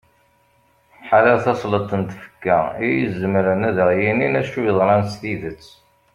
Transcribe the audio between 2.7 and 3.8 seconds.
i izemren ad